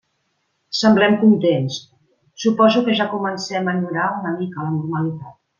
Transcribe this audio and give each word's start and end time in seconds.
Semblem 0.77 1.17
contents, 1.23 1.77
suposo 2.45 2.83
que 2.89 2.97
ja 3.03 3.09
comencem 3.15 3.61
a 3.73 3.77
enyorar 3.79 4.11
una 4.23 4.37
mica 4.41 4.67
la 4.69 4.75
normalitat. 4.81 5.41